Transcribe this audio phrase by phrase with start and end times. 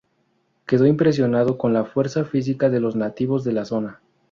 [0.65, 4.01] Quedó impresionado con la fuerza física de los nativos de la zona.